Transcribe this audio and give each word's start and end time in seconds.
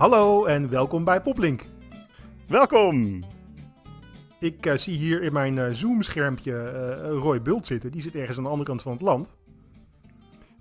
Hallo 0.00 0.44
en 0.44 0.70
welkom 0.70 1.04
bij 1.04 1.20
Poplink. 1.20 1.66
Welkom! 2.48 3.24
Ik 4.38 4.66
uh, 4.66 4.76
zie 4.76 4.96
hier 4.96 5.22
in 5.22 5.32
mijn 5.32 5.56
uh, 5.56 5.68
Zoom-schermpje 5.70 6.52
uh, 6.52 7.10
Roy 7.10 7.42
Bult 7.42 7.66
zitten. 7.66 7.90
Die 7.90 8.02
zit 8.02 8.14
ergens 8.14 8.36
aan 8.36 8.42
de 8.42 8.48
andere 8.48 8.68
kant 8.68 8.82
van 8.82 8.92
het 8.92 9.00
land. 9.00 9.34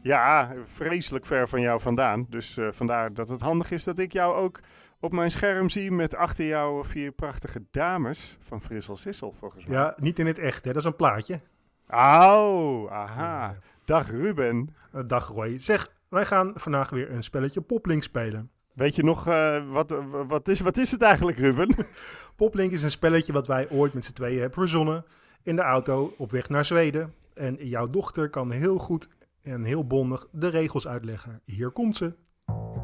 Ja, 0.01 0.53
vreselijk 0.63 1.25
ver 1.25 1.47
van 1.47 1.61
jou 1.61 1.79
vandaan. 1.79 2.25
Dus 2.29 2.57
vandaar 2.69 3.13
dat 3.13 3.29
het 3.29 3.41
handig 3.41 3.71
is 3.71 3.83
dat 3.83 3.99
ik 3.99 4.11
jou 4.11 4.35
ook 4.35 4.59
op 4.99 5.11
mijn 5.11 5.31
scherm 5.31 5.69
zie 5.69 5.91
met 5.91 6.15
achter 6.15 6.45
jou 6.45 6.85
vier 6.85 7.11
prachtige 7.11 7.63
dames 7.71 8.37
van 8.39 8.61
Frissel 8.61 8.97
Sissel, 8.97 9.31
volgens 9.31 9.65
mij. 9.65 9.77
Ja, 9.77 9.93
niet 9.97 10.19
in 10.19 10.27
het 10.27 10.39
echt, 10.39 10.65
hè? 10.65 10.71
dat 10.73 10.81
is 10.81 10.87
een 10.87 10.95
plaatje. 10.95 11.41
Oh, 11.89 12.91
aha. 12.91 13.55
Dag 13.85 14.09
Ruben. 14.09 14.75
dag 15.05 15.27
Roy. 15.27 15.57
Zeg, 15.57 15.91
wij 16.09 16.25
gaan 16.25 16.51
vandaag 16.55 16.89
weer 16.89 17.11
een 17.11 17.23
spelletje 17.23 17.61
Poplink 17.61 18.03
spelen. 18.03 18.51
Weet 18.79 18.95
je 18.95 19.03
nog, 19.03 19.27
uh, 19.27 19.57
wat, 19.71 19.93
wat, 20.27 20.47
is, 20.47 20.59
wat 20.59 20.77
is 20.77 20.91
het 20.91 21.01
eigenlijk, 21.01 21.37
Ruben? 21.37 21.75
Poplink 22.35 22.71
is 22.71 22.83
een 22.83 22.91
spelletje 22.91 23.33
wat 23.33 23.47
wij 23.47 23.69
ooit 23.69 23.93
met 23.93 24.05
z'n 24.05 24.13
tweeën 24.13 24.39
hebben 24.39 24.59
verzonnen. 24.59 25.05
In 25.43 25.55
de 25.55 25.61
auto 25.61 26.13
op 26.17 26.31
weg 26.31 26.49
naar 26.49 26.65
Zweden. 26.65 27.13
En 27.33 27.57
jouw 27.59 27.87
dochter 27.87 28.29
kan 28.29 28.51
heel 28.51 28.77
goed 28.77 29.07
en 29.41 29.63
heel 29.63 29.87
bondig 29.87 30.27
de 30.31 30.47
regels 30.47 30.87
uitleggen. 30.87 31.41
Hier 31.45 31.69
komt 31.69 31.97
ze. 31.97 32.13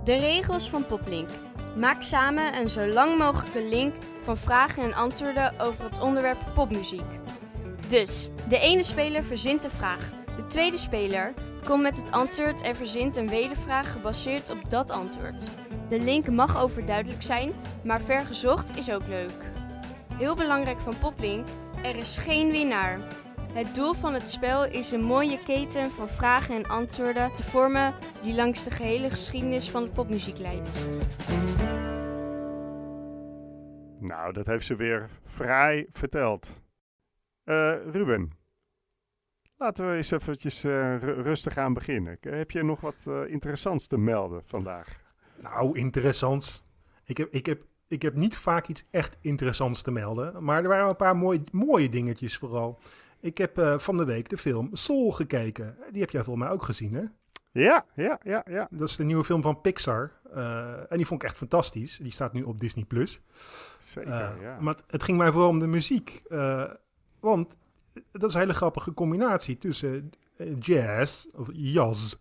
De 0.04 0.16
regels 0.16 0.70
van 0.70 0.86
Poplink. 0.86 1.30
Maak 1.78 2.02
samen 2.02 2.58
een 2.60 2.70
zo 2.70 2.86
lang 2.88 3.18
mogelijke 3.18 3.64
link 3.64 3.96
van 4.22 4.38
vragen 4.38 4.84
en 4.84 4.94
antwoorden 4.94 5.60
over 5.60 5.84
het 5.84 6.00
onderwerp 6.00 6.46
popmuziek. 6.54 7.20
Dus, 7.88 8.30
de 8.50 8.60
ene 8.60 8.84
speler 8.84 9.24
verzint 9.24 9.64
een 9.64 9.70
vraag. 9.70 10.10
De 10.38 10.46
tweede 10.48 10.78
speler 10.78 11.34
komt 11.66 11.82
met 11.82 11.98
het 11.98 12.12
antwoord 12.12 12.62
en 12.62 12.76
verzint 12.76 13.18
een 13.18 13.30
wedervraag 13.30 13.92
gebaseerd 13.92 14.50
op 14.50 14.70
dat 14.70 14.92
antwoord. 14.92 15.52
De 15.90 16.00
link 16.00 16.30
mag 16.30 16.62
overduidelijk 16.62 17.24
zijn, 17.24 17.54
maar 17.84 18.02
vergezocht 18.02 18.78
is 18.78 18.92
ook 18.92 19.08
leuk. 19.08 19.52
Heel 20.14 20.36
belangrijk 20.36 20.80
van 20.80 20.98
Poplink, 21.00 21.48
er 21.84 21.96
is 21.96 22.18
geen 22.18 22.52
winnaar. 22.52 23.00
Het 23.54 23.76
doel 23.76 23.94
van 23.94 24.14
het 24.14 24.30
spel 24.30 24.66
is 24.66 24.92
een 24.92 25.04
mooie 25.04 25.44
keten 25.44 25.92
van 25.92 26.08
vragen 26.08 26.56
en 26.56 26.66
antwoorden 26.66 27.34
te 27.34 27.44
vormen 27.44 27.94
die 28.22 28.36
langs 28.36 28.64
de 28.64 28.72
gehele 28.72 29.10
geschiedenis 29.10 29.70
van 29.70 29.84
de 29.84 29.90
popmuziek 29.90 30.38
leidt. 30.38 30.88
Nou, 34.00 34.34
dat 34.34 34.46
heeft 34.46 34.66
ze 34.66 34.76
weer 34.76 35.10
vrij 35.24 35.86
verteld. 35.90 36.62
Uh, 37.46 37.74
Ruben, 37.92 38.32
laten 39.58 39.90
we 39.90 39.96
eens 39.96 40.12
eventjes 40.12 40.66
uh, 40.66 40.98
rustig 41.00 41.58
aan 41.58 41.74
beginnen. 41.74 42.18
Heb 42.22 42.52
je 42.52 42.64
nog 42.64 42.82
wat 42.82 43.06
uh, 43.08 43.32
interessants 43.32 43.88
te 43.88 43.98
melden 43.98 44.42
vandaag? 44.46 45.05
Nou, 45.42 45.78
interessants. 45.78 46.66
Ik 47.04 47.18
heb, 47.18 47.32
ik, 47.32 47.46
heb, 47.46 47.64
ik 47.88 48.02
heb 48.02 48.16
niet 48.16 48.38
vaak 48.38 48.68
iets 48.68 48.86
echt 48.92 49.18
interessants 49.22 49.82
te 49.82 49.92
melden. 49.92 50.44
Maar 50.44 50.64
er 50.64 50.70
waren 50.70 50.90
een 50.90 50.96
paar 50.96 51.18
mooie, 51.18 51.42
mooie 51.52 51.90
dingetjes 51.90 52.38
vooral. 52.38 52.80
Ik 53.20 53.38
heb 53.38 53.60
uh, 53.60 53.78
van 53.78 53.98
de 53.98 54.06
week 54.06 54.30
de 54.30 54.38
film 54.38 54.70
Soul 54.74 55.12
gekeken. 55.12 55.78
Die 55.92 56.02
heb 56.02 56.10
jij 56.10 56.24
volgens 56.24 56.46
mij 56.46 56.54
ook 56.54 56.64
gezien, 56.64 56.94
hè? 56.94 57.04
Ja, 57.52 57.86
ja, 57.96 58.20
ja, 58.24 58.46
ja. 58.50 58.68
Dat 58.72 58.90
is 58.90 58.96
de 58.96 59.04
nieuwe 59.04 59.24
film 59.24 59.42
van 59.42 59.62
Pixar. 59.62 60.12
Uh, 60.36 60.92
en 60.92 60.98
die 60.98 61.06
vond 61.06 61.22
ik 61.22 61.30
echt 61.30 61.38
fantastisch. 61.38 61.98
Die 61.98 62.12
staat 62.12 62.34
nu 62.34 62.44
op 62.44 62.60
Disney+. 62.60 62.86
Plus. 62.86 63.22
Zeker, 63.80 64.12
uh, 64.12 64.42
ja. 64.42 64.58
Maar 64.60 64.74
het, 64.74 64.84
het, 64.88 65.04
ging 65.04 65.18
mij 65.18 65.32
vooral 65.32 65.50
om 65.50 65.60
de 65.60 65.68
muziek. 65.68 66.22
want 67.20 67.58
dat 68.12 68.30
is 68.30 68.34
een 68.34 68.40
hele 68.40 68.54
grappige 68.54 68.94
combinatie 68.94 69.58
tussen 69.58 70.12
jazz, 70.60 71.26
of 71.34 71.50
jazz, 71.54 72.16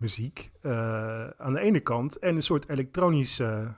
muziek 0.00 0.50
uh, 0.62 1.28
aan 1.28 1.52
de 1.52 1.60
ene 1.60 1.80
kant 1.80 2.18
en 2.18 2.36
een 2.36 2.42
soort 2.42 2.68
elektronische 2.68 3.74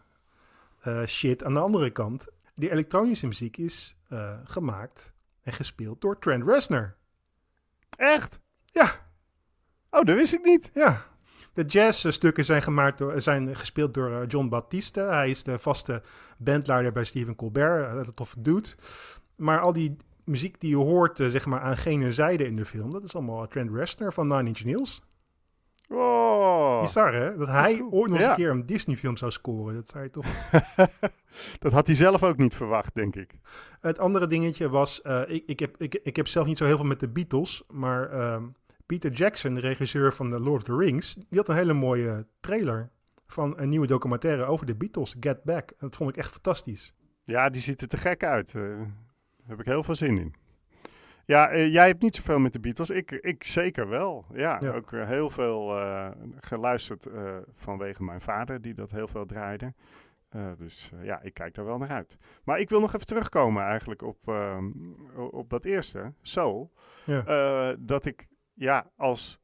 uh, 0.86 1.06
shit 1.06 1.44
aan 1.44 1.54
de 1.54 1.60
andere 1.60 1.90
kant. 1.90 2.26
Die 2.54 2.70
elektronische 2.70 3.26
muziek 3.26 3.56
is 3.56 3.96
uh, 4.12 4.32
gemaakt 4.44 5.12
en 5.42 5.52
gespeeld 5.52 6.00
door 6.00 6.18
Trent 6.18 6.46
Reznor. 6.46 6.96
Echt? 7.96 8.40
Ja. 8.64 8.90
Oh, 9.90 10.04
dat 10.04 10.16
wist 10.16 10.34
ik 10.34 10.44
niet. 10.44 10.70
Ja. 10.74 11.04
De 11.52 11.64
jazzstukken 11.64 12.44
zijn, 12.44 12.62
gemaakt 12.62 12.98
door, 12.98 13.20
zijn 13.20 13.56
gespeeld 13.56 13.94
door 13.94 14.26
John 14.26 14.48
Baptiste. 14.48 15.00
Hij 15.00 15.30
is 15.30 15.42
de 15.42 15.58
vaste 15.58 16.02
bandleider 16.38 16.92
bij 16.92 17.04
Stephen 17.04 17.36
Colbert. 17.36 18.04
Dat 18.04 18.16
toffe 18.16 18.42
doet. 18.42 18.76
Maar 19.36 19.60
al 19.60 19.72
die 19.72 19.96
muziek 20.24 20.60
die 20.60 20.70
je 20.70 20.76
hoort 20.76 21.16
zeg 21.16 21.46
maar, 21.46 21.60
aan 21.60 21.76
gene 21.76 22.12
zijde 22.12 22.46
in 22.46 22.56
de 22.56 22.64
film... 22.64 22.90
dat 22.90 23.02
is 23.02 23.14
allemaal 23.14 23.46
Trent 23.46 23.70
Reznor 23.74 24.12
van 24.12 24.26
Nine 24.26 24.48
Inch 24.48 24.64
Nails. 24.64 25.02
Oh. 25.92 26.80
Bizar 26.80 27.14
hè? 27.14 27.36
Dat 27.36 27.48
hij 27.48 27.82
ooit 27.90 28.10
nog 28.10 28.20
een 28.20 28.34
keer 28.34 28.50
een 28.50 28.66
Disney 28.66 28.96
film 28.96 29.16
zou 29.16 29.30
scoren. 29.30 29.74
Dat 29.74 29.88
zou 29.88 30.04
je 30.04 30.10
toch... 30.10 30.26
dat 31.64 31.72
had 31.72 31.86
hij 31.86 31.96
zelf 31.96 32.22
ook 32.22 32.36
niet 32.36 32.54
verwacht, 32.54 32.94
denk 32.94 33.16
ik. 33.16 33.34
Het 33.80 33.98
andere 33.98 34.26
dingetje 34.26 34.68
was... 34.68 35.00
Uh, 35.04 35.22
ik, 35.26 35.42
ik, 35.46 35.60
heb, 35.60 35.76
ik, 35.78 36.00
ik 36.02 36.16
heb 36.16 36.28
zelf 36.28 36.46
niet 36.46 36.58
zo 36.58 36.64
heel 36.64 36.76
veel 36.76 36.86
met 36.86 37.00
de 37.00 37.08
Beatles. 37.08 37.62
Maar 37.68 38.14
uh, 38.14 38.42
Peter 38.86 39.12
Jackson, 39.12 39.54
de 39.54 39.60
regisseur 39.60 40.12
van 40.12 40.30
The 40.30 40.40
Lord 40.40 40.56
of 40.56 40.62
the 40.62 40.76
Rings... 40.76 41.14
die 41.14 41.38
had 41.38 41.48
een 41.48 41.56
hele 41.56 41.72
mooie 41.72 42.26
trailer 42.40 42.90
van 43.26 43.58
een 43.58 43.68
nieuwe 43.68 43.86
documentaire 43.86 44.44
over 44.44 44.66
de 44.66 44.74
Beatles, 44.74 45.16
Get 45.20 45.44
Back. 45.44 45.72
Dat 45.78 45.96
vond 45.96 46.10
ik 46.10 46.16
echt 46.16 46.30
fantastisch. 46.30 46.94
Ja, 47.22 47.50
die 47.50 47.60
ziet 47.60 47.80
er 47.80 47.88
te 47.88 47.96
gek 47.96 48.24
uit. 48.24 48.54
Uh, 48.54 48.62
daar 48.62 48.88
heb 49.46 49.60
ik 49.60 49.66
heel 49.66 49.82
veel 49.82 49.94
zin 49.94 50.18
in. 50.18 50.34
Ja, 51.24 51.52
uh, 51.52 51.72
jij 51.72 51.86
hebt 51.86 52.02
niet 52.02 52.16
zoveel 52.16 52.38
met 52.38 52.52
de 52.52 52.60
Beatles. 52.60 52.90
Ik, 52.90 53.10
ik 53.10 53.44
zeker 53.44 53.88
wel. 53.88 54.26
Ja, 54.32 54.58
ja. 54.60 54.72
ook 54.72 54.90
uh, 54.90 55.06
heel 55.06 55.30
veel 55.30 55.78
uh, 55.78 56.10
geluisterd 56.40 57.06
vanwege 57.52 58.04
mijn 58.04 58.20
vader, 58.20 58.60
die 58.60 58.74
dat 58.74 58.90
heel 58.90 59.08
veel 59.08 59.26
draaide. 59.26 59.74
dus 60.56 60.90
ja, 61.02 61.22
ik 61.22 61.34
kijk 61.34 61.54
daar 61.54 61.64
wel 61.64 61.78
naar 61.78 61.90
uit. 61.90 62.16
Maar 62.44 62.58
ik 62.58 62.68
wil 62.68 62.80
nog 62.80 62.94
even 62.94 63.06
terugkomen 63.06 63.62
eigenlijk 63.62 64.02
op, 64.02 64.28
ehm, 64.28 64.70
op 65.30 65.50
dat 65.50 65.64
eerste, 65.64 66.12
Soul. 66.22 66.72
Ja. 67.04 67.76
dat 67.78 68.04
ik 68.04 68.26
ja, 68.54 68.90
als, 68.96 69.40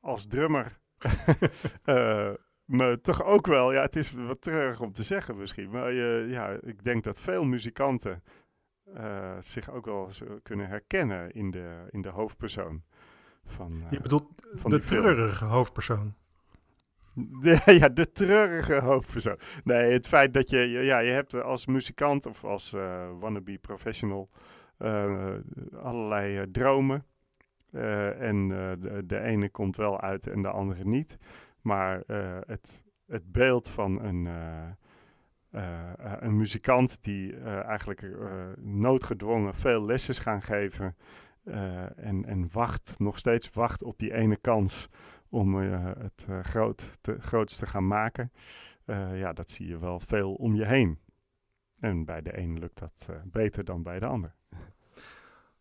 als 0.00 0.26
drummer 0.26 0.78
me 2.64 2.98
toch 3.02 3.24
ook 3.24 3.46
wel, 3.46 3.72
ja, 3.72 3.82
het 3.82 3.96
is 3.96 4.12
wat 4.12 4.42
treurig 4.42 4.80
om 4.80 4.92
te 4.92 5.02
zeggen 5.02 5.36
misschien, 5.36 5.70
maar 5.70 5.92
ja, 6.28 6.48
ik 6.60 6.84
denk 6.84 7.04
dat 7.04 7.20
veel 7.20 7.44
muzikanten 7.44 8.22
uh, 8.96 9.36
zich 9.40 9.70
ook 9.70 9.84
wel 9.84 10.10
kunnen 10.42 10.68
herkennen 10.68 11.32
in 11.32 11.50
de, 11.50 11.86
in 11.90 12.02
de 12.02 12.08
hoofdpersoon. 12.08 12.82
Van, 13.44 13.72
uh, 13.72 13.90
Je 13.90 14.00
bedoelt 14.00 14.28
van 14.52 14.70
de 14.70 14.78
treurige 14.78 15.44
hoofdpersoon? 15.44 16.14
De, 17.14 17.62
ja, 17.80 17.88
de 17.88 18.12
treurige 18.12 18.80
hoofdpersoon. 18.80 19.38
Nee, 19.64 19.92
het 19.92 20.06
feit 20.06 20.34
dat 20.34 20.50
je, 20.50 20.58
ja, 20.68 20.98
je 20.98 21.10
hebt 21.10 21.34
als 21.34 21.66
muzikant 21.66 22.26
of 22.26 22.44
als 22.44 22.72
uh, 22.72 23.08
wannabe 23.18 23.58
professional 23.58 24.28
allerlei 25.82 26.50
dromen. 26.50 27.04
en 28.18 28.48
de, 28.48 29.02
de, 29.06 29.20
ene 29.20 29.48
komt 29.48 29.76
wel 29.76 30.00
uit 30.00 30.26
en 30.26 30.42
de 30.42 30.50
andere 30.50 30.84
niet. 30.84 31.18
Maar 31.60 32.02
het, 32.46 32.84
het 33.06 33.32
beeld 33.32 33.70
van 33.70 34.02
een 34.02 34.28
een 35.50 36.36
muzikant 36.36 37.02
die 37.02 37.32
uh, 37.32 37.64
eigenlijk 37.64 38.06
noodgedwongen 38.60 39.54
veel 39.54 39.84
lessen 39.84 40.14
gaan 40.14 40.42
geven 40.42 40.96
en, 41.96 42.24
en 42.24 42.48
wacht, 42.52 42.94
nog 42.98 43.18
steeds 43.18 43.50
wacht 43.50 43.82
op 43.82 43.98
die 43.98 44.14
ene 44.14 44.36
kans 44.36 44.88
om 45.28 45.54
het 45.54 46.26
groot 46.42 46.98
te, 47.00 47.16
groots 47.20 47.56
te 47.56 47.66
gaan 47.66 47.86
maken. 47.86 48.32
ja, 49.12 49.32
dat 49.32 49.50
zie 49.50 49.66
je 49.66 49.78
wel 49.78 50.00
veel 50.00 50.34
om 50.34 50.54
je 50.54 50.64
heen. 50.64 50.98
En 51.80 52.04
bij 52.04 52.22
de 52.22 52.38
een 52.38 52.58
lukt 52.58 52.78
dat 52.78 53.08
beter 53.24 53.64
dan 53.64 53.82
bij 53.82 53.98
de 53.98 54.06
ander. 54.06 54.34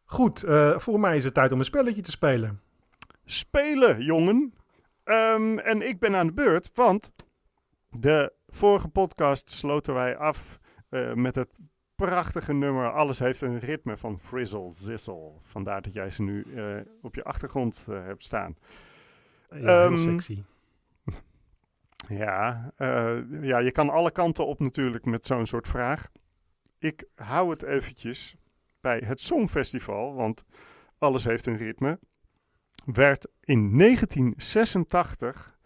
Goed, 0.04 0.46
voor 0.76 1.00
mij 1.00 1.18
is 1.18 1.24
het 1.24 1.34
tijd 1.34 1.52
om 1.52 1.60
een 1.60 1.66
spelletje 1.66 2.02
te 2.02 2.12
spelen. 2.12 2.62
Spelen, 3.26 4.04
jongen! 4.04 4.54
Um, 5.10 5.60
en 5.60 5.82
ik 5.82 6.00
ben 6.00 6.16
aan 6.16 6.28
de 6.28 6.34
beurt, 6.34 6.72
want 6.74 7.12
de 7.90 8.34
vorige 8.48 8.88
podcast 8.88 9.50
sloten 9.50 9.94
wij 9.94 10.18
af 10.18 10.60
uh, 10.90 11.14
met 11.14 11.36
het 11.36 11.50
prachtige 11.96 12.54
nummer 12.54 12.92
Alles 12.92 13.20
heeft 13.20 13.42
een 13.42 13.60
ritme 13.60 13.98
van 13.98 14.20
Frizzle 14.20 14.72
Zizzle. 14.72 15.32
Vandaar 15.42 15.82
dat 15.82 15.94
jij 15.94 16.10
ze 16.10 16.22
nu 16.22 16.44
uh, 16.44 16.76
op 17.02 17.16
je 17.16 17.24
achtergrond 17.24 17.86
uh, 17.90 18.06
hebt 18.06 18.24
staan. 18.24 18.58
Ja, 19.50 19.84
um, 19.84 19.94
heel 19.94 20.04
sexy. 20.04 20.44
Ja, 22.08 22.72
ja, 23.42 23.58
je 23.58 23.72
kan 23.72 23.90
alle 23.90 24.12
kanten 24.12 24.46
op 24.46 24.60
natuurlijk 24.60 25.06
met 25.06 25.26
zo'n 25.26 25.46
soort 25.46 25.68
vraag. 25.68 26.10
Ik 26.80 27.08
hou 27.16 27.50
het 27.50 27.64
eventjes 27.64 28.36
bij 28.82 29.02
het 29.06 29.22
Songfestival, 29.22 30.14
want 30.14 30.46
Alles 30.98 31.24
heeft 31.24 31.46
een 31.46 31.58
ritme. 31.58 32.00
Werd 32.86 33.28
in 33.40 33.78
1986 33.78 35.57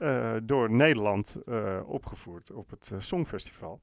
uh, 0.00 0.36
door 0.42 0.70
Nederland 0.70 1.40
uh, 1.46 1.80
opgevoerd 1.86 2.50
op 2.50 2.70
het 2.70 2.90
uh, 2.92 3.00
Songfestival. 3.00 3.80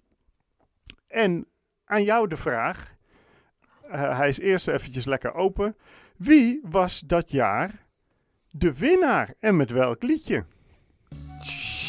En 1.07 1.47
aan 1.85 2.03
jou 2.03 2.27
de 2.27 2.37
vraag, 2.37 2.95
hij 3.87 4.29
is 4.29 4.39
eerst 4.39 4.67
eventjes 4.67 5.05
lekker 5.05 5.33
open. 5.33 5.75
Wie 6.17 6.59
was 6.63 6.99
dat 6.99 7.31
jaar 7.31 7.85
de 8.49 8.77
winnaar 8.77 9.33
en 9.39 9.55
met 9.55 9.71
welk 9.71 10.03
liedje? 10.03 10.45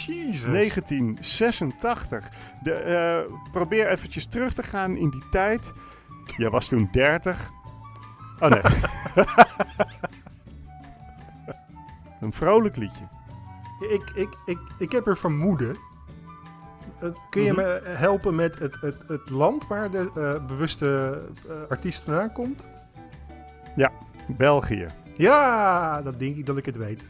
Jezus. 0.06 0.42
1986. 0.42 2.28
De, 2.62 2.72
eh, 2.72 3.32
probeer 3.52 3.88
eventjes 3.88 4.26
terug 4.26 4.54
te 4.54 4.62
gaan 4.62 4.96
in 4.96 5.10
die 5.10 5.28
tijd. 5.30 5.72
Jij 6.36 6.50
was 6.50 6.68
toen 6.68 6.88
30. 6.92 7.50
Oh 8.40 8.48
nee. 8.48 8.60
een 12.20 12.32
vrolijk 12.32 12.76
liedje. 12.76 13.08
Ik, 13.80 14.10
ik, 14.14 14.28
ik, 14.46 14.58
ik 14.78 14.92
heb 14.92 15.06
er 15.06 15.16
vermoeden. 15.16 15.76
Eh, 17.00 17.08
kun 17.30 17.42
je 17.42 17.52
Mhm. 17.52 17.60
me 17.60 17.80
helpen 17.84 18.34
met 18.34 18.58
het, 18.58 18.80
het, 18.80 18.96
het 19.06 19.30
land 19.30 19.66
waar 19.66 19.90
de 19.90 20.10
eh, 20.14 20.46
bewuste 20.46 21.22
eh, 21.48 21.56
artiest 21.68 22.04
vandaan 22.04 22.32
komt? 22.32 22.68
België. 24.28 24.86
Ja, 25.16 26.02
dat 26.02 26.18
denk 26.18 26.36
ik 26.36 26.46
dat 26.46 26.56
ik 26.56 26.66
het 26.66 26.76
weet. 26.76 27.02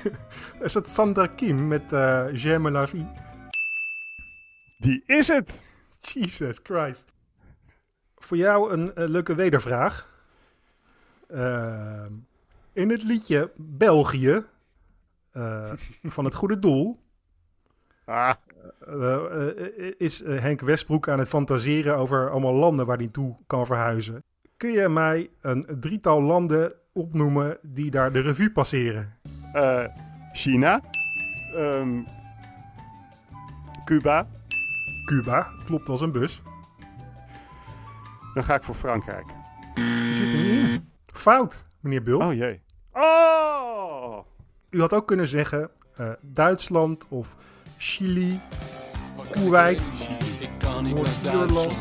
Is 0.60 0.72
dat 0.72 0.88
Sandra 0.88 1.26
Kim 1.26 1.68
met 1.68 1.92
eh 1.92 2.24
J'aime 2.32 2.70
la 2.70 2.86
vie? 2.86 3.06
Die 4.78 5.02
is 5.06 5.28
het. 5.28 5.62
Jesus 6.00 6.60
Christ. 6.62 7.04
Voor 8.16 8.36
jou 8.36 8.72
een, 8.72 8.92
leuke 8.94 9.34
wedervraag. 9.34 10.08
Ehm, 11.28 12.12
in 12.72 12.90
het 12.90 13.02
liedje 13.02 13.50
België 13.56 14.44
eh, 15.36 15.72
van 16.02 16.24
het 16.24 16.34
goede 16.34 16.58
doel 16.58 17.04
Ah, 18.04 18.34
eh, 18.86 19.48
eh, 19.48 19.94
is 19.98 20.22
Henk 20.26 20.60
Westbroek 20.60 21.08
aan 21.08 21.18
het 21.18 21.28
fantaseren 21.28 21.96
over 21.96 22.30
allemaal 22.30 22.54
landen 22.54 22.86
waar 22.86 22.96
hij 22.96 23.08
toe 23.08 23.36
kan 23.46 23.66
verhuizen. 23.66 24.22
Kun 24.56 24.70
je 24.72 24.88
mij 24.88 25.30
een 25.40 25.66
drietal 25.80 26.22
landen 26.22 26.72
opnoemen 26.92 27.58
die 27.62 27.90
daar 27.90 28.12
de 28.12 28.20
revue 28.20 28.52
passeren? 28.52 29.14
eh, 29.52 29.84
China. 30.32 30.80
Ehm, 31.54 32.02
Cuba. 33.84 34.26
Cuba, 35.04 35.50
klopt 35.64 35.88
als 35.88 36.00
een 36.00 36.12
bus. 36.12 36.42
Dan 38.34 38.44
ga 38.44 38.54
ik 38.54 38.62
voor 38.62 38.74
Frankrijk. 38.74 39.26
Die 39.74 40.14
zit 40.14 40.32
er 40.32 40.38
niet 40.38 40.68
in. 40.68 40.90
Fout, 41.06 41.66
meneer 41.80 42.02
Bult. 42.02 42.22
Oh 42.22 42.32
jee. 42.32 42.62
Oh! 42.92 43.75
U 44.70 44.80
had 44.80 44.92
ook 44.92 45.06
kunnen 45.06 45.26
zeggen 45.26 45.70
eh, 45.96 46.10
Duitsland 46.20 47.06
of 47.08 47.36
Chili, 47.78 48.40
Kuwait, 49.30 49.92
Ik 50.38 50.48
kan 50.58 50.84
niet 50.84 50.94
naar 50.94 51.04
Noord-Ierland. 51.04 51.54
Duitsland. 51.54 51.74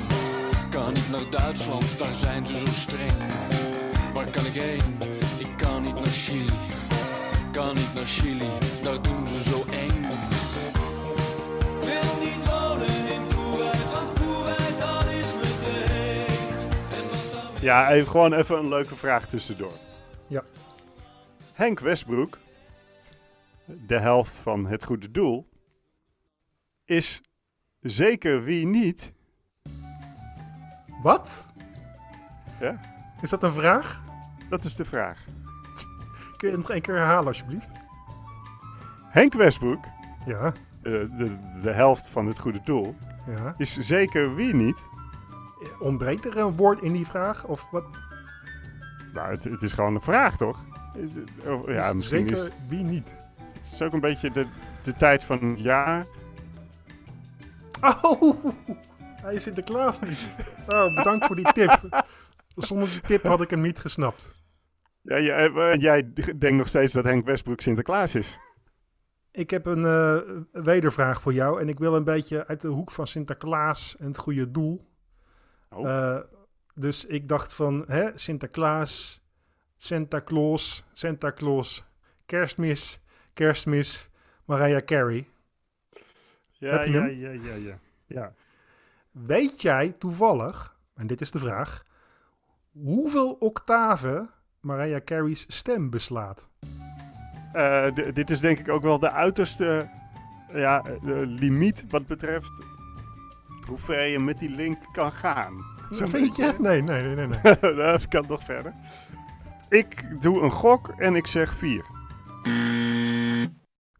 Kan 0.69 0.93
niet 0.93 1.09
naar 1.11 1.29
Duitsland, 1.41 1.99
daar 1.99 2.13
zijn 2.13 2.47
ze 2.47 2.57
zo 2.57 2.65
streng. 2.65 3.11
Waar 4.13 4.29
kan 4.29 4.45
ik 4.45 4.53
heen? 4.53 4.81
Ik 5.37 5.57
kan 5.57 5.81
niet 5.83 5.95
naar 5.95 6.05
Chili. 6.05 6.53
Kan 7.51 7.75
niet 7.75 7.93
naar 7.93 8.05
Chili, 8.05 8.49
daar 8.83 9.01
doen 9.01 9.27
ze 9.27 9.43
zo 9.49 9.63
eng. 9.71 10.01
Wil 11.81 12.27
niet 12.27 12.45
wonen 12.49 13.11
in 13.13 13.27
Kuwait, 13.27 13.91
want 13.91 14.13
Kuwait 14.13 14.79
dat 14.79 15.05
is 15.05 15.33
me 15.35 15.41
te 15.41 15.83
heet. 15.91 17.61
Ja, 17.61 17.91
even, 17.91 18.11
gewoon 18.11 18.33
even 18.33 18.57
een 18.57 18.69
leuke 18.69 18.95
vraag 18.95 19.27
tussendoor. 19.27 19.73
Ja. 20.27 20.43
Henk 21.53 21.79
Westbroek, 21.79 22.37
de 23.65 23.99
helft 23.99 24.33
van 24.35 24.65
het 24.67 24.83
goede 24.83 25.11
doel, 25.11 25.49
is 26.85 27.21
zeker 27.79 28.43
wie 28.43 28.65
niet. 28.67 29.13
Wat? 31.03 31.45
Ja, 32.59 32.79
Is 33.21 33.29
dat 33.29 33.43
een 33.43 33.53
vraag? 33.53 34.01
dat 34.49 34.63
is 34.63 34.75
de 34.75 34.85
vraag. 34.85 35.23
Kun 36.37 36.47
je 36.49 36.55
het 36.55 36.57
nog 36.57 36.69
één 36.69 36.81
keer 36.81 36.95
herhalen 36.95 37.27
alsjeblieft? 37.27 37.69
Henk 39.09 39.33
Westbroek, 39.33 39.85
Ja, 40.25 40.45
eh, 40.45 40.53
de, 40.83 41.37
de 41.61 41.71
helft 41.71 42.07
van 42.07 42.25
het 42.27 42.39
goede 42.39 42.61
doel, 42.63 42.95
ja. 43.27 43.53
is 43.57 43.73
zeker 43.77 44.35
wie 44.35 44.53
niet. 44.55 44.83
Ontbreekt 45.79 46.25
er 46.25 46.37
een 46.37 46.55
woord 46.55 46.81
in 46.81 46.91
die 46.93 47.05
vraag? 47.05 47.45
Of 47.45 47.67
wat? 47.71 47.83
Nou, 49.13 49.29
het, 49.31 49.43
het 49.43 49.63
is 49.63 49.73
gewoon 49.73 49.95
een 49.95 50.01
vraag, 50.01 50.37
toch? 50.37 50.65
Is 50.95 51.13
het- 51.13 51.47
of- 51.47 51.67
ja, 51.67 51.87
Is 51.87 51.93
misschien 51.93 52.27
zeker 52.29 52.45
is 52.47 52.53
wie 52.67 52.83
niet? 52.83 53.15
Het 53.65 53.73
is 53.73 53.81
ook 53.81 53.93
een 53.93 53.99
beetje 53.99 54.31
de, 54.31 54.45
de 54.83 54.93
tijd 54.93 55.23
van 55.23 55.43
het 55.43 55.59
jaar. 55.59 56.05
Oh, 58.01 58.45
hij 58.97 59.33
is 59.33 59.43
Sinterklaas 59.43 59.99
niet. 59.99 60.27
Oh, 60.67 60.95
bedankt 60.95 61.25
voor 61.25 61.35
die 61.35 61.51
tip. 61.51 62.03
Zonder 62.55 62.89
die 62.89 63.01
tip 63.01 63.23
had 63.23 63.41
ik 63.41 63.49
hem 63.49 63.61
niet 63.61 63.79
gesnapt. 63.79 64.35
Ja, 65.01 65.19
jij, 65.19 65.51
eh, 65.51 65.81
jij 65.81 66.13
denkt 66.13 66.57
nog 66.57 66.67
steeds 66.67 66.93
dat 66.93 67.03
Henk 67.03 67.25
Westbroek 67.25 67.61
Sinterklaas 67.61 68.15
is. 68.15 68.37
Ik 69.31 69.49
heb 69.49 69.65
een 69.65 69.85
eh, 69.85 70.17
wedervraag 70.63 71.21
voor 71.21 71.33
jou. 71.33 71.61
En 71.61 71.69
ik 71.69 71.79
wil 71.79 71.95
een 71.95 72.03
beetje 72.03 72.47
uit 72.47 72.61
de 72.61 72.67
hoek 72.67 72.91
van 72.91 73.07
Sinterklaas 73.07 73.95
en 73.99 74.07
het 74.07 74.17
goede 74.17 74.49
doel. 74.49 74.87
Oh. 75.69 75.89
Eh, 75.89 76.19
dus 76.73 77.05
ik 77.05 77.27
dacht 77.27 77.53
van 77.53 77.83
hè, 77.87 78.09
Sinterklaas, 78.15 79.23
Santa 79.77 80.21
Claus, 80.21 80.85
Santa 80.93 81.31
Claus, 81.31 81.85
Kerstmis, 82.25 82.99
Kerstmis, 83.35 84.09
Mariah 84.45 84.83
Carey. 84.85 85.27
Ja, 86.51 86.71
Heb 86.71 86.85
je 86.85 86.91
ja, 86.91 87.01
hem? 87.01 87.09
ja, 87.09 87.29
ja, 87.29 87.55
ja. 87.55 87.77
ja. 88.05 88.33
Weet 89.11 89.61
jij 89.61 89.95
toevallig, 89.99 90.77
en 90.95 91.07
dit 91.07 91.21
is 91.21 91.31
de 91.31 91.39
vraag, 91.39 91.83
hoeveel 92.71 93.31
octaven 93.31 94.29
Mariah 94.59 95.03
Carey's 95.03 95.45
stem 95.47 95.89
beslaat? 95.89 96.49
Eh, 97.53 97.85
dit 98.13 98.29
is 98.29 98.39
denk 98.39 98.59
ik 98.59 98.69
ook 98.69 98.81
wel 98.81 98.99
de 98.99 99.11
uiterste 99.11 99.89
ja, 100.53 100.83
eh, 100.83 101.01
de 101.01 101.25
limiet 101.25 101.83
wat 101.89 102.05
betreft 102.05 102.63
hoe 103.67 103.77
ver 103.77 104.05
je 104.05 104.19
met 104.19 104.39
die 104.39 104.49
link 104.49 104.77
kan 104.91 105.11
gaan. 105.11 105.53
Zo'n 105.91 106.07
Vind 106.07 106.35
je? 106.35 106.41
beetje. 106.43 106.61
Nee, 106.61 106.81
nee, 106.81 107.03
nee, 107.03 107.15
nee. 107.27 107.39
nee. 107.61 107.75
Dat 107.75 108.07
kan 108.07 108.25
nog 108.27 108.43
verder. 108.43 108.73
Ik 109.69 110.21
doe 110.21 110.41
een 110.41 110.51
gok 110.51 110.87
en 110.97 111.15
ik 111.15 111.27
zeg 111.27 111.53
vier. 111.53 111.85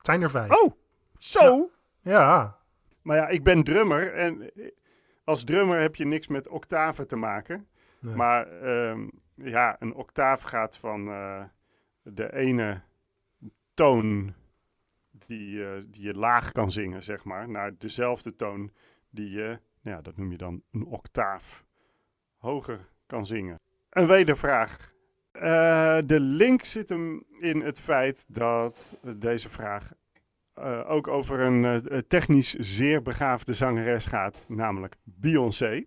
Het 0.05 0.13
zijn 0.13 0.23
er 0.23 0.29
vijf. 0.29 0.63
Oh, 0.63 0.71
zo! 1.17 1.71
Ja, 2.01 2.59
Maar 3.01 3.17
ja, 3.17 3.27
ik 3.27 3.43
ben 3.43 3.63
drummer 3.63 4.13
en 4.13 4.51
als 5.23 5.43
drummer 5.43 5.79
heb 5.79 5.95
je 5.95 6.05
niks 6.05 6.27
met 6.27 6.47
octaven 6.47 7.07
te 7.07 7.15
maken. 7.15 7.67
Nee. 7.99 8.15
Maar 8.15 8.47
ehm, 8.61 9.07
ja, 9.35 9.75
een 9.79 9.93
octaaf 9.93 10.41
gaat 10.41 10.77
van 10.77 11.07
eh, 11.07 11.43
de 12.01 12.33
ene 12.33 12.81
toon 13.73 14.33
die, 15.11 15.65
eh, 15.65 15.81
die 15.89 16.03
je 16.03 16.13
laag 16.13 16.51
kan 16.51 16.71
zingen, 16.71 17.03
zeg 17.03 17.23
maar, 17.23 17.49
naar 17.49 17.77
dezelfde 17.77 18.35
toon 18.35 18.71
die 19.09 19.29
je, 19.29 19.59
ja, 19.81 20.01
dat 20.01 20.17
noem 20.17 20.31
je 20.31 20.37
dan 20.37 20.63
een 20.71 20.85
octaaf, 20.85 21.65
hoger 22.37 22.89
kan 23.05 23.25
zingen. 23.25 23.59
Een 23.89 24.07
wedervraag. 24.07 24.93
Eh, 25.39 25.97
de 26.05 26.19
link 26.19 26.63
zit 26.63 26.89
hem 26.89 27.23
in 27.39 27.61
het 27.61 27.79
feit 27.79 28.25
dat 28.27 28.99
deze 29.15 29.49
vraag 29.49 29.91
eh, 30.53 30.89
ook 30.89 31.07
over 31.07 31.39
een 31.39 31.65
eh, 31.65 31.97
technisch 31.97 32.53
zeer 32.53 33.01
begaafde 33.01 33.53
zangeres 33.53 34.05
gaat, 34.05 34.45
namelijk 34.47 34.95
Beyoncé. 35.03 35.85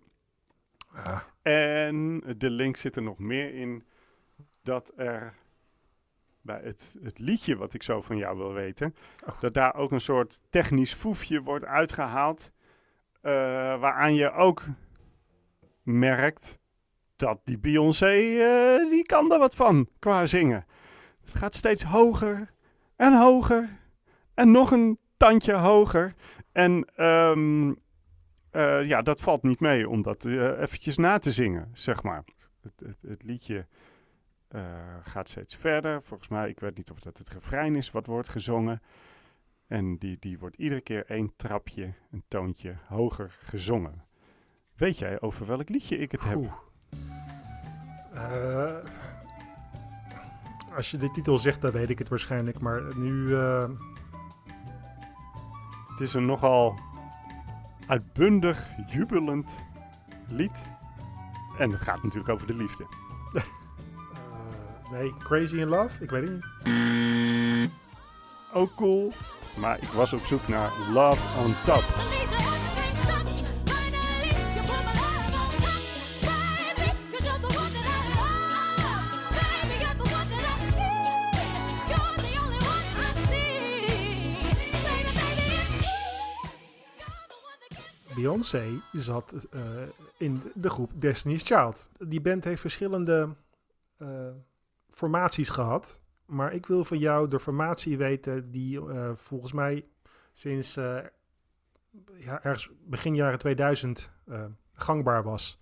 Ah, 0.93 1.19
En 1.41 2.23
de 2.37 2.49
link 2.49 2.77
zit 2.77 2.95
er 2.95 3.01
nog 3.01 3.19
meer 3.19 3.53
in 3.53 3.83
dat 4.63 4.91
er 4.95 5.33
bij 6.41 6.61
het, 6.63 6.95
het 7.03 7.19
liedje 7.19 7.55
wat 7.55 7.73
ik 7.73 7.83
zo 7.83 8.01
van 8.01 8.17
jou 8.17 8.37
wil 8.37 8.53
weten, 8.53 8.95
Oh. 9.27 9.39
dat 9.41 9.53
daar 9.53 9.75
ook 9.75 9.91
een 9.91 10.01
soort 10.01 10.41
technisch 10.49 10.93
foefje 10.93 11.41
wordt 11.41 11.65
uitgehaald, 11.65 12.51
eh, 13.21 13.31
waaraan 13.79 14.13
je 14.15 14.31
ook 14.31 14.63
merkt 15.83 16.58
dat 17.19 17.39
die 17.43 17.57
Beyoncé, 17.57 18.05
eh, 18.05 18.89
die 18.89 19.03
kan 19.03 19.31
er 19.31 19.39
wat 19.39 19.55
van 19.55 19.87
qua 19.99 20.25
zingen. 20.25 20.65
Het 21.21 21.35
gaat 21.35 21.55
steeds 21.55 21.83
hoger 21.83 22.53
en 22.95 23.17
hoger 23.17 23.69
en 24.33 24.51
nog 24.51 24.71
een 24.71 24.99
tandje 25.17 25.53
hoger. 25.53 26.13
En 26.51 26.85
ehm, 26.95 27.73
eh, 28.51 28.83
ja, 28.83 29.01
dat 29.01 29.21
valt 29.21 29.43
niet 29.43 29.59
mee 29.59 29.89
om 29.89 30.01
dat 30.01 30.25
eh, 30.25 30.59
eventjes 30.59 30.97
na 30.97 31.17
te 31.17 31.31
zingen, 31.31 31.69
zeg 31.73 32.03
maar. 32.03 32.23
Het, 32.61 32.73
het, 32.85 32.97
het 33.07 33.23
liedje 33.23 33.67
gaat 35.01 35.29
steeds 35.29 35.55
verder. 35.55 36.03
Volgens 36.03 36.29
mij, 36.29 36.49
ik 36.49 36.59
weet 36.59 36.77
niet 36.77 36.91
of 36.91 36.99
dat 36.99 37.17
het 37.17 37.29
refrein 37.29 37.75
is 37.75 37.91
wat 37.91 38.05
wordt 38.05 38.29
gezongen. 38.29 38.81
En 39.67 39.97
die, 39.97 40.17
die 40.19 40.39
wordt 40.39 40.55
iedere 40.55 40.81
keer 40.81 41.05
één 41.05 41.33
trapje, 41.35 41.93
een 42.11 42.23
toontje 42.27 42.75
hoger 42.87 43.37
gezongen. 43.39 44.05
Weet 44.75 44.97
jij 44.97 45.21
over 45.21 45.45
welk 45.45 45.69
liedje 45.69 45.97
ik 45.97 46.11
het 46.11 46.23
heb? 46.23 46.68
Eh, 48.13 48.71
als 50.75 50.91
je 50.91 50.97
de 50.97 51.11
titel 51.11 51.39
zegt, 51.39 51.61
dan 51.61 51.71
weet 51.71 51.89
ik 51.89 51.99
het 51.99 52.09
waarschijnlijk. 52.09 52.59
Maar 52.59 52.81
nu... 52.95 53.35
eh, 53.35 53.63
Het 55.87 56.07
is 56.07 56.13
een 56.13 56.25
nogal 56.25 56.79
uitbundig, 57.87 58.69
jubelend 58.87 59.55
lied. 60.27 60.63
En 61.57 61.71
het 61.71 61.81
gaat 61.81 62.03
natuurlijk 62.03 62.29
over 62.29 62.47
de 62.47 62.53
liefde. 62.53 62.85
eh, 63.33 63.43
nee, 64.91 65.13
Crazy 65.17 65.57
in 65.57 65.67
Love? 65.67 66.03
Ik 66.03 66.09
weet 66.09 66.27
het 66.27 66.31
niet. 66.63 67.69
ook 68.53 68.75
cool. 68.75 69.13
Maar 69.57 69.77
ik 69.77 69.87
was 69.87 70.13
op 70.13 70.25
zoek 70.25 70.47
naar 70.47 70.71
Love 70.93 71.39
on 71.45 71.55
Top. 71.63 71.83
Beyoncé 88.19 88.81
zat 88.91 89.47
eh, 89.51 89.61
in 90.17 90.41
de 90.53 90.69
groep 90.69 90.91
Destiny's 90.95 91.43
Child. 91.43 91.89
Die 92.07 92.21
band 92.21 92.43
heeft 92.43 92.61
verschillende 92.61 93.35
eh, 93.97 94.07
formaties 94.89 95.49
gehad. 95.49 96.01
Maar 96.25 96.53
ik 96.53 96.65
wil 96.65 96.85
van 96.85 96.97
jou 96.97 97.27
de 97.27 97.39
formatie 97.39 97.97
weten 97.97 98.51
die 98.51 98.89
eh, 98.89 99.11
volgens 99.15 99.51
mij 99.51 99.85
sinds 100.31 100.77
ja, 102.17 102.43
ergens 102.43 102.69
begin 102.85 103.15
jaren 103.15 103.39
2000 103.39 104.11
eh, 104.25 104.43
gangbaar 104.73 105.23
was. 105.23 105.59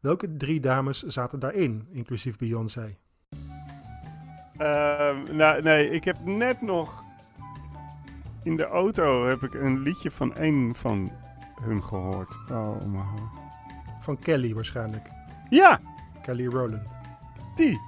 Welke 0.00 0.36
drie 0.36 0.60
dames 0.60 1.02
zaten 1.02 1.38
daarin, 1.38 1.88
inclusief 1.90 2.38
Beyoncé? 2.38 2.96
Ehm, 4.56 5.36
nou, 5.36 5.62
nee, 5.62 5.90
ik 5.90 6.04
heb 6.04 6.24
net 6.24 6.60
nog 6.62 7.04
in 8.42 8.56
de 8.56 8.64
auto 8.64 9.26
heb 9.26 9.42
ik 9.42 9.54
een 9.54 9.78
liedje 9.78 10.10
van 10.10 10.34
één 10.34 10.74
van 10.74 11.10
hun 11.60 11.82
gehoord. 11.84 12.38
Oh, 12.50 12.84
man. 12.84 13.30
Van 14.00 14.18
Kelly 14.18 14.54
waarschijnlijk. 14.54 15.08
Ja, 15.50 15.80
Kelly 16.22 16.46
Rowland. 16.46 16.88
die. 17.56 17.68
En 17.72 17.80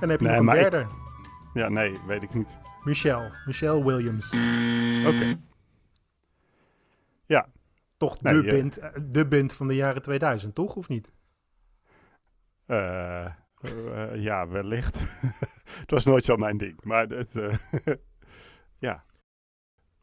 dan 0.00 0.08
heb 0.10 0.20
je 0.20 0.26
Nee, 0.26 0.40
nog 0.40 0.54
een 0.54 0.60
ik- 0.60 0.70
derde. 0.70 0.86
Ja, 1.54 1.68
nee, 1.68 1.96
weet 2.06 2.22
ik 2.22 2.34
niet. 2.34 2.56
Michelle. 2.84 3.30
Michelle 3.46 3.84
Williams. 3.84 4.34
Oké. 5.06 5.38
Toch 7.96 8.20
Nee, 8.22 8.42
de, 8.42 8.42
je- 8.42 8.60
band, 8.60 8.76
eh, 8.78 8.90
de 9.02 9.26
band 9.26 9.52
van 9.52 9.68
de 9.68 9.74
jaren 9.74 10.02
2000, 10.02 10.54
toch? 10.54 10.76
Of 10.76 10.88
niet? 10.88 11.12
Eh, 12.66 13.24
eh, 13.24 13.32
ja, 14.14 14.48
wellicht. 14.48 14.98
het 15.80 15.90
was 15.90 16.04
nooit 16.04 16.24
zo 16.24 16.36
mijn 16.36 16.56
ding. 16.56 16.84
Maar 16.84 17.06
het, 17.08 17.36
eh, 17.36 17.54
ja. 18.88 19.04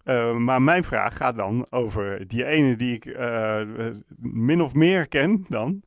Eh, 0.07 0.35
maar 0.35 0.61
mijn 0.61 0.83
vraag 0.83 1.17
gaat 1.17 1.35
dan 1.35 1.67
over 1.69 2.27
die 2.27 2.45
ene 2.45 2.75
die 2.75 2.95
ik 2.95 3.05
eh, 3.05 3.61
min 4.17 4.61
of 4.61 4.73
meer 4.73 5.07
ken 5.07 5.45
dan. 5.49 5.83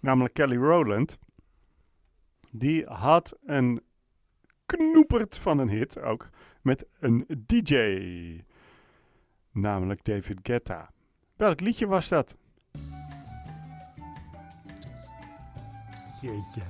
Namelijk 0.00 0.34
Kelly 0.34 0.56
Rowland. 0.56 1.18
Die 2.50 2.86
had 2.86 3.38
een 3.44 3.80
knoepert 4.66 5.38
van 5.38 5.58
een 5.58 5.68
hit 5.68 6.00
ook. 6.00 6.28
Met 6.62 6.86
een 7.00 7.26
DJ. 7.46 8.42
Namelijk 9.52 10.04
David 10.04 10.38
Guetta. 10.42 10.90
Welk 11.36 11.60
liedje 11.60 11.86
was 11.86 12.08
dat? 12.08 12.36
Jeetje. 16.20 16.62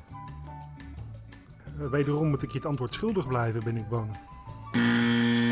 Eh, 1.78 1.90
Wederom 1.90 2.28
moet 2.28 2.42
ik 2.42 2.50
je 2.50 2.58
het 2.58 2.66
antwoord 2.66 2.94
schuldig 2.94 3.26
blijven, 3.26 3.64
ben 3.64 3.76
ik 3.76 3.88
bang. 3.88 4.10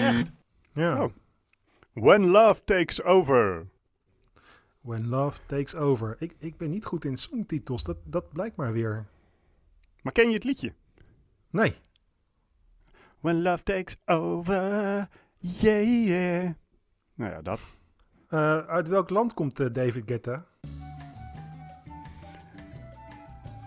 Echt? 0.01 0.33
Ja. 0.71 1.03
Oh. 1.03 1.13
When 1.97 2.27
Love 2.31 2.65
Takes 2.65 3.03
Over. 3.03 3.67
When 4.81 5.09
Love 5.09 5.41
Takes 5.47 5.75
Over. 5.75 6.17
Ik, 6.19 6.35
ik 6.39 6.57
ben 6.57 6.71
niet 6.71 6.85
goed 6.85 7.05
in 7.05 7.17
songtitels, 7.17 7.83
dat, 7.85 7.97
dat 8.05 8.33
blijkt 8.33 8.57
maar 8.57 8.73
weer. 8.73 9.07
Maar 10.03 10.13
ken 10.13 10.29
je 10.29 10.35
het 10.35 10.45
liedje? 10.45 10.73
Nee. 11.51 11.75
When 13.21 13.43
love 13.43 13.63
takes 13.63 13.97
over, 14.05 14.55
yeah, 15.39 16.05
yeah. 16.07 16.51
Nou 17.15 17.31
ja, 17.33 17.43
dat. 17.43 17.61
Eh, 18.29 18.59
uit 18.59 18.89
welk 18.89 19.11
land 19.11 19.35
komt 19.35 19.61
eh, 19.61 19.67
David 19.73 20.03
Guetta? 20.07 20.45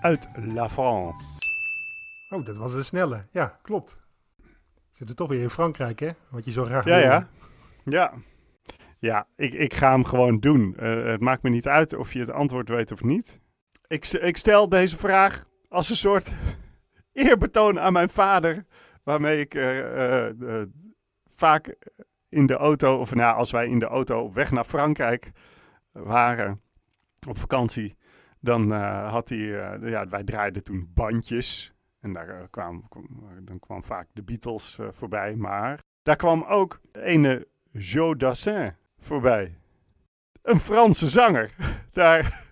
Uit 0.02 0.28
La 0.36 0.70
France. 0.70 1.24
Oh, 2.30 2.46
dat 2.46 2.58
was 2.58 2.74
een 2.74 2.86
snelle. 2.86 3.26
Ja, 3.32 3.60
klopt. 3.62 4.00
Zit 4.92 5.10
er 5.10 5.16
toch 5.16 5.30
weer 5.30 5.42
in 5.42 5.50
Frankrijk, 5.50 6.00
hè? 6.00 6.10
Wat 6.30 6.46
je 6.46 6.52
zo 6.52 6.66
graag 6.66 6.86
Ja, 6.86 6.96
wil. 6.96 7.04
ja. 7.04 7.12
Ja. 7.12 7.28
Ja, 9.00 9.28
ik, 9.36 9.54
ik 9.54 9.74
ga 9.74 9.92
hem 9.92 10.04
gewoon 10.06 10.40
doen. 10.40 10.76
Eh, 10.78 11.04
het 11.04 11.22
maakt 11.22 11.44
me 11.44 11.50
niet 11.50 11.68
uit 11.68 11.96
of 11.96 12.14
je 12.14 12.20
het 12.20 12.32
antwoord 12.32 12.70
weet 12.70 12.92
of 12.92 13.04
niet. 13.04 13.40
Ik, 13.88 14.08
ik 14.08 14.38
stel 14.38 14.70
deze 14.70 14.98
vraag 14.98 15.46
als 15.70 15.90
een 15.90 15.96
soort 15.96 16.32
eerbetoon 17.12 17.80
aan 17.80 17.94
mijn 17.94 18.10
vader. 18.10 18.66
Waarmee 19.04 19.40
ik 19.40 19.56
eh, 19.56 20.28
eh, 20.28 20.68
vaak 21.28 21.76
in 22.30 22.46
de 22.46 22.54
auto, 22.54 23.00
of 23.00 23.16
nou, 23.16 23.36
als 23.36 23.52
wij 23.52 23.68
in 23.68 23.80
de 23.80 23.86
auto 23.86 24.22
op 24.22 24.34
weg 24.34 24.52
naar 24.52 24.64
Frankrijk 24.64 25.32
waren 25.92 26.62
op 27.28 27.38
vakantie, 27.38 27.98
dan 28.40 28.72
had 29.06 29.30
hij, 29.30 29.38
ja, 29.82 30.08
wij 30.08 30.24
draaiden 30.24 30.64
toen 30.64 30.92
bandjes. 30.94 31.74
En 32.00 32.14
daar 32.14 32.48
kwam, 32.50 32.88
kwam, 32.90 33.08
dan 33.42 33.60
kwam 33.60 33.84
vaak 33.84 34.08
de 34.14 34.24
Beatles 34.24 34.80
voorbij. 34.90 35.36
Maar 35.36 35.80
daar 36.04 36.16
kwam 36.16 36.44
ook 36.44 36.82
ene 36.92 37.48
Joe 37.72 38.16
Dassin 38.16 38.76
voorbij. 38.98 39.58
Een 40.42 40.60
Franse 40.60 41.08
zanger. 41.08 41.52
daar, 41.92 42.52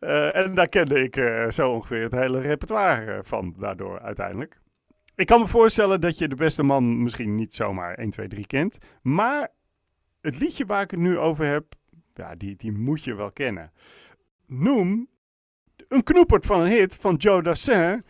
uh, 0.00 0.36
en 0.36 0.54
daar 0.54 0.68
kende 0.68 1.02
ik 1.02 1.16
uh, 1.16 1.50
zo 1.50 1.70
ongeveer 1.70 2.02
het 2.02 2.12
hele 2.12 2.40
repertoire 2.40 3.24
van 3.24 3.54
daardoor 3.58 4.00
uiteindelijk. 4.00 4.60
Ik 5.16 5.26
kan 5.26 5.40
me 5.40 5.46
voorstellen 5.46 6.00
dat 6.00 6.18
je 6.18 6.28
de 6.28 6.36
beste 6.36 6.62
man 6.62 7.02
misschien 7.02 7.34
niet 7.34 7.54
zomaar 7.54 7.94
1, 7.94 8.10
2, 8.10 8.28
3 8.28 8.46
kent. 8.46 8.78
Maar 9.02 9.48
het 10.20 10.38
liedje 10.38 10.66
waar 10.66 10.82
ik 10.82 10.90
het 10.90 11.00
nu 11.00 11.18
over 11.18 11.46
heb, 11.46 11.64
ja, 12.14 12.34
die, 12.34 12.56
die 12.56 12.72
moet 12.72 13.04
je 13.04 13.14
wel 13.14 13.32
kennen. 13.32 13.72
Noem 14.46 15.08
een 15.88 16.02
knoepert 16.02 16.46
van 16.46 16.60
een 16.60 16.70
hit 16.70 16.96
van 16.96 17.14
Joe 17.14 17.42
Dassin, 17.42 18.04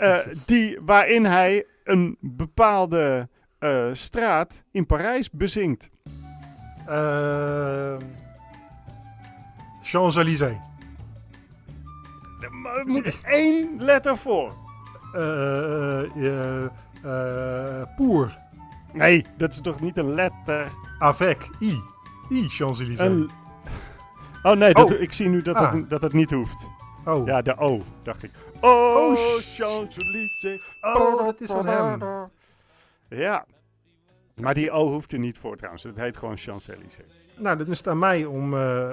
uh, 0.00 0.18
die, 0.46 0.78
waarin 0.80 1.24
hij 1.24 1.66
een 1.84 2.16
bepaalde 2.20 3.28
uh, 3.60 3.88
straat 3.92 4.64
in 4.70 4.86
Parijs 4.86 5.30
bezingt. 5.30 5.90
Uh, 6.88 7.96
Champs-Élysées. 9.82 10.56
Er 12.40 12.86
moet 12.86 13.20
één 13.24 13.82
letter 13.82 14.16
voor. 14.16 14.54
Uh, 15.14 16.66
Poer. 17.96 18.38
Nee, 18.92 19.24
dat 19.36 19.52
is 19.52 19.60
toch 19.60 19.80
niet 19.80 19.96
een 19.96 20.14
letter? 20.14 20.72
Avec. 20.98 21.50
I. 21.60 21.82
I, 22.30 22.48
Champs-Élysées. 22.48 23.06
Een... 23.06 23.30
Oh 24.42 24.56
nee, 24.56 24.74
dat, 24.74 24.92
oh. 24.92 25.00
ik 25.00 25.12
zie 25.12 25.28
nu 25.28 25.42
dat, 25.42 25.56
ah. 25.56 25.72
dat, 25.72 25.90
dat 25.90 26.02
het 26.02 26.12
niet 26.12 26.30
hoeft. 26.30 26.68
Oh. 27.04 27.26
Ja, 27.26 27.42
de 27.42 27.58
O, 27.58 27.82
dacht 28.02 28.22
ik. 28.22 28.30
Oh, 28.60 28.96
oh 28.96 29.38
Champs-Élysées. 29.40 30.76
Oh, 30.80 31.24
dat 31.24 31.40
is 31.40 31.50
van 31.50 31.66
hem. 31.66 31.98
Ja. 33.10 33.46
Maar 34.34 34.54
die 34.54 34.70
O 34.70 34.88
hoeft 34.88 35.12
er 35.12 35.18
niet 35.18 35.38
voor 35.38 35.56
trouwens. 35.56 35.82
Het 35.82 35.96
heet 35.96 36.16
gewoon 36.16 36.36
Champs-Élysées. 36.36 37.06
Nou, 37.36 37.56
dan 37.56 37.66
is 37.66 37.78
het 37.78 37.88
aan 37.88 37.98
mij 37.98 38.24
om 38.24 38.54
uh, 38.54 38.90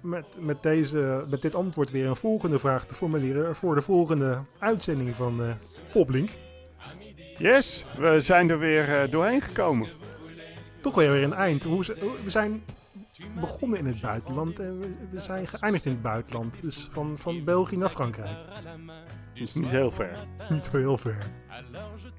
met, 0.00 0.24
met, 0.38 0.62
deze, 0.62 1.24
met 1.30 1.42
dit 1.42 1.54
antwoord 1.54 1.90
weer 1.90 2.06
een 2.06 2.16
volgende 2.16 2.58
vraag 2.58 2.86
te 2.86 2.94
formuleren 2.94 3.56
voor 3.56 3.74
de 3.74 3.80
volgende 3.80 4.42
uitzending 4.58 5.16
van 5.16 5.40
uh, 5.40 5.50
Poplink. 5.92 6.30
Yes, 7.38 7.84
we 7.98 8.20
zijn 8.20 8.50
er 8.50 8.58
weer 8.58 8.88
uh, 8.88 9.10
doorheen 9.10 9.40
gekomen. 9.40 9.88
Toch 10.80 10.94
weer 10.94 11.22
een 11.22 11.32
eind. 11.32 11.64
We 11.64 12.10
zijn 12.26 12.64
begonnen 13.40 13.78
in 13.78 13.86
het 13.86 14.00
buitenland 14.00 14.58
en 14.58 14.78
we 15.10 15.20
zijn 15.20 15.46
geëindigd 15.46 15.84
in 15.84 15.92
het 15.92 16.02
buitenland. 16.02 16.60
Dus 16.60 16.88
van, 16.92 17.18
van 17.18 17.44
België 17.44 17.76
naar 17.76 17.88
Frankrijk. 17.88 18.38
Dus 19.34 19.54
niet 19.54 19.68
heel 19.68 19.90
ver. 19.90 20.26
Niet 20.48 20.64
zo 20.64 20.76
heel 20.76 20.98
ver. 20.98 21.18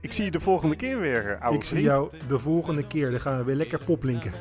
Ik 0.01 0.13
zie 0.13 0.25
je 0.25 0.31
de 0.31 0.39
volgende 0.39 0.75
keer 0.75 0.99
weer, 0.99 1.37
oude 1.41 1.55
Ik 1.57 1.63
zie 1.63 1.69
vriend. 1.77 1.85
jou 1.85 2.09
de 2.27 2.39
volgende 2.39 2.87
keer. 2.87 3.11
Dan 3.11 3.19
gaan 3.19 3.37
we 3.37 3.43
weer 3.43 3.55
lekker 3.55 3.79
poplinken. 3.85 4.31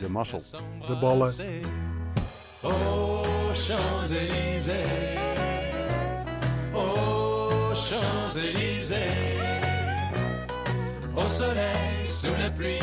De 0.00 0.10
mazzel. 0.10 0.40
De 0.86 0.98
ballen. 1.00 1.32
Oh, 2.62 3.22
Champs-Élysées. 3.52 5.18
Oh, 6.74 7.72
Champs-Élysées. 7.74 9.40
Au 11.14 11.28
soleil, 11.28 12.06
sous 12.06 12.36
la 12.38 12.50
pluie, 12.50 12.78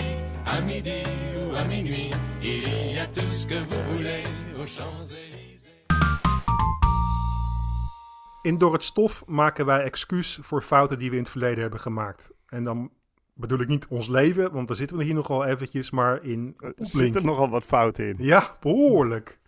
à 0.46 0.60
midi 0.62 1.02
ou 1.42 1.56
à 1.56 1.64
minuit, 1.66 2.12
il 2.42 2.92
y 2.94 3.00
a 3.00 3.08
tout 3.08 3.34
ce 3.34 3.46
que 3.48 3.56
vous 3.56 3.96
voulez 3.96 4.24
aux 4.62 4.68
Champs-Élysées. 4.68 5.39
In 8.50 8.58
Door 8.58 8.74
het 8.74 8.84
Stof 8.84 9.24
maken 9.26 9.66
wij 9.66 9.84
excuus 9.84 10.40
voor 10.42 10.62
fouten 10.62 11.00
die 11.00 11.10
we 11.10 11.16
in 11.16 11.22
het 11.22 11.32
verleden 11.32 11.62
hebben 11.62 11.80
gemaakt. 11.80 12.32
En 12.46 12.64
dan 12.64 12.92
bedoel 13.34 13.60
ik 13.60 13.68
niet 13.68 13.88
ons 13.88 14.08
leven, 14.08 14.52
want 14.52 14.68
daar 14.68 14.78
zitten 14.78 14.98
we 14.98 15.04
hier 15.04 15.14
nogal 15.14 15.46
eventjes, 15.46 15.90
maar 15.90 16.24
in... 16.24 16.56
Er 16.60 16.74
zitten 16.78 17.26
nogal 17.26 17.50
wat 17.50 17.64
fouten 17.64 18.08
in. 18.08 18.16
Ja, 18.20 18.56
behoorlijk. 18.60 19.40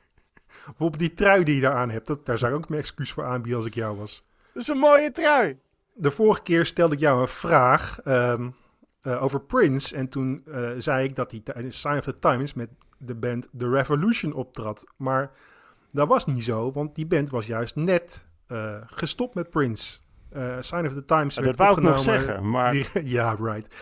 Bijvoorbeeld 0.66 1.00
die 1.00 1.14
trui 1.14 1.44
die 1.44 1.56
je 1.56 1.62
daar 1.62 1.74
aan 1.74 1.90
hebt, 1.90 2.08
dat, 2.08 2.26
daar 2.26 2.38
zou 2.38 2.52
ik 2.52 2.58
ook 2.58 2.70
mijn 2.70 2.82
excuus 2.82 3.12
voor 3.12 3.26
aanbieden 3.26 3.58
als 3.58 3.66
ik 3.66 3.74
jou 3.74 3.98
was. 3.98 4.24
Dat 4.54 4.62
is 4.62 4.68
een 4.68 4.78
mooie 4.78 5.12
trui. 5.12 5.60
De 5.94 6.12
vorige 6.12 6.42
keer 6.42 6.66
stelde 6.66 6.94
ik 6.94 7.00
jou 7.00 7.22
een 7.22 7.28
vraag. 7.28 8.00
Um, 8.06 8.56
eh, 9.02 9.24
over 9.24 9.42
Prince. 9.42 9.96
En 9.96 10.10
toen 10.10 10.44
eh, 10.46 10.70
zei 10.78 11.08
ik 11.08 11.16
dat 11.16 11.32
hij 11.32 11.40
tijdens 11.40 11.80
Sign 11.80 11.98
of 11.98 12.04
the 12.04 12.20
Times 12.20 12.54
met 12.54 12.70
de 12.98 13.16
band 13.16 13.48
The 13.58 13.70
Revolution 13.70 14.34
optrad. 14.34 14.84
Maar 14.98 15.32
dat 15.92 16.08
was 16.08 16.26
niet 16.26 16.44
zo, 16.44 16.72
want 16.72 16.96
die 16.96 17.08
band 17.08 17.30
was 17.30 17.48
juist 17.48 17.76
net 17.76 18.30
eh, 18.52 18.76
gestopt 18.86 19.36
met 19.36 19.50
Prince. 19.50 20.00
Eh, 20.30 20.58
Sign 20.60 20.86
of 20.86 20.94
the 20.94 21.06
Times 21.06 21.36
dat 21.36 21.56
wou 21.56 21.72
ik 21.78 21.84
nog 21.84 21.94
opgenomen- 21.94 22.22
zeggen, 22.26 22.50
maar 22.50 22.72
die- 22.72 22.86
ja, 23.18 23.36
right. 23.40 23.76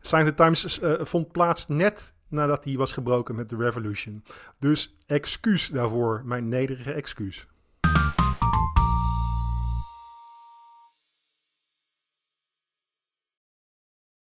Sign 0.00 0.20
of 0.22 0.28
the 0.28 0.34
Times 0.34 0.80
eh, 0.80 0.92
vond 1.00 1.32
plaats 1.32 1.68
net 1.68 2.12
nadat 2.28 2.64
hij 2.64 2.76
was 2.76 2.92
gebroken 2.92 3.34
met 3.34 3.48
The 3.48 3.56
Revolution. 3.56 4.22
Dus 4.58 4.96
excuus 5.06 5.68
daarvoor, 5.68 6.22
mijn 6.24 6.48
nederige 6.48 6.92
excuus. 6.92 7.46